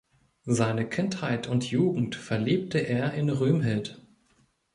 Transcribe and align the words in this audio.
Seine 0.47 0.89
Kindheit 0.89 1.45
und 1.47 1.69
Jugend 1.69 2.15
verlebte 2.15 2.79
er 2.79 3.13
in 3.13 3.29
Römhild. 3.29 4.01